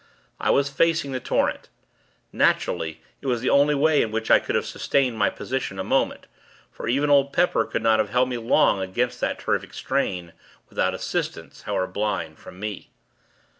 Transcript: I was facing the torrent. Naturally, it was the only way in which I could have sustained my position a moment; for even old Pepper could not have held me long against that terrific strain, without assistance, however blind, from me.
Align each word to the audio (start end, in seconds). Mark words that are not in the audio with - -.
I 0.39 0.49
was 0.49 0.67
facing 0.67 1.11
the 1.11 1.19
torrent. 1.19 1.69
Naturally, 2.33 3.01
it 3.21 3.27
was 3.27 3.41
the 3.41 3.51
only 3.51 3.75
way 3.75 4.01
in 4.01 4.09
which 4.09 4.31
I 4.31 4.39
could 4.39 4.55
have 4.55 4.65
sustained 4.65 5.15
my 5.15 5.29
position 5.29 5.77
a 5.77 5.83
moment; 5.83 6.25
for 6.71 6.87
even 6.87 7.11
old 7.11 7.31
Pepper 7.31 7.65
could 7.65 7.83
not 7.83 7.99
have 7.99 8.09
held 8.09 8.27
me 8.29 8.39
long 8.39 8.81
against 8.81 9.21
that 9.21 9.37
terrific 9.37 9.75
strain, 9.75 10.33
without 10.69 10.95
assistance, 10.95 11.61
however 11.69 11.85
blind, 11.85 12.39
from 12.39 12.59
me. 12.59 12.89